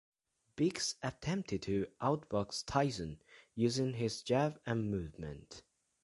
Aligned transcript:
Biggs 0.55 0.95
attempted 1.03 1.61
to 1.61 1.85
outbox 2.01 2.63
Tyson, 2.65 3.21
using 3.53 3.93
his 3.93 4.23
jab 4.23 4.59
and 4.65 4.89
movement. 4.89 5.61